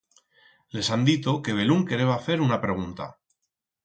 Les 0.77 0.87
han 0.95 1.03
dito 1.09 1.35
que 1.47 1.55
belún 1.59 1.83
quereba 1.91 2.15
fer 2.29 2.39
una 2.47 2.59
pregunta. 2.65 3.07